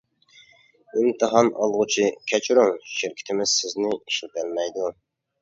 [1.01, 4.91] ئىمتىھان ئالغۇچى: كەچۈرۈڭ، شىركىتىمىز سىزنى ئىشلىتەلمەيدۇ.